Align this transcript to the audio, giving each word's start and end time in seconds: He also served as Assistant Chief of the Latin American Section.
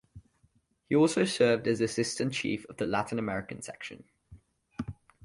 He 0.89 0.95
also 0.95 1.25
served 1.25 1.67
as 1.67 1.79
Assistant 1.79 2.33
Chief 2.33 2.65
of 2.71 2.77
the 2.77 2.87
Latin 2.87 3.19
American 3.19 3.61
Section. 3.61 4.03